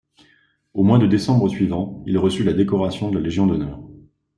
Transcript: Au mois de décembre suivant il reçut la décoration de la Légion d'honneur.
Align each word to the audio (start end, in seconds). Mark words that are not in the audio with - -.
Au 0.73 0.81
mois 0.83 0.97
de 0.97 1.05
décembre 1.05 1.47
suivant 1.47 2.01
il 2.07 2.17
reçut 2.17 2.43
la 2.43 2.53
décoration 2.53 3.11
de 3.11 3.15
la 3.17 3.21
Légion 3.23 3.45
d'honneur. 3.45 3.79